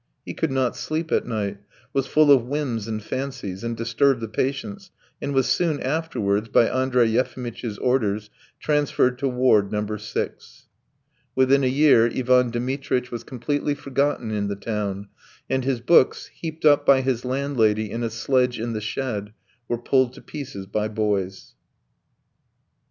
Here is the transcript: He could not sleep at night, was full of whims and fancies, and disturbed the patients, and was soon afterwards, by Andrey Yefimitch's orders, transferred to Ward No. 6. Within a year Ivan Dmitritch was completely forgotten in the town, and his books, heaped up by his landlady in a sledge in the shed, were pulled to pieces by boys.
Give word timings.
He 0.25 0.33
could 0.33 0.51
not 0.51 0.75
sleep 0.75 1.11
at 1.11 1.27
night, 1.27 1.59
was 1.93 2.07
full 2.07 2.31
of 2.31 2.47
whims 2.47 2.87
and 2.87 3.03
fancies, 3.03 3.63
and 3.63 3.77
disturbed 3.77 4.19
the 4.19 4.27
patients, 4.27 4.89
and 5.21 5.31
was 5.31 5.45
soon 5.47 5.79
afterwards, 5.79 6.49
by 6.49 6.67
Andrey 6.67 7.07
Yefimitch's 7.07 7.77
orders, 7.77 8.31
transferred 8.59 9.19
to 9.19 9.27
Ward 9.27 9.71
No. 9.71 9.97
6. 9.97 10.67
Within 11.35 11.63
a 11.63 11.67
year 11.67 12.07
Ivan 12.07 12.49
Dmitritch 12.49 13.11
was 13.11 13.23
completely 13.23 13.75
forgotten 13.75 14.31
in 14.31 14.47
the 14.47 14.55
town, 14.55 15.07
and 15.47 15.63
his 15.63 15.81
books, 15.81 16.31
heaped 16.33 16.65
up 16.65 16.83
by 16.83 17.01
his 17.01 17.23
landlady 17.23 17.91
in 17.91 18.01
a 18.01 18.09
sledge 18.09 18.59
in 18.59 18.73
the 18.73 18.81
shed, 18.81 19.33
were 19.67 19.77
pulled 19.77 20.13
to 20.13 20.21
pieces 20.23 20.65
by 20.65 20.87
boys. 20.87 21.53